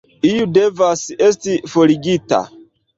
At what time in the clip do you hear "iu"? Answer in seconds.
0.29-0.47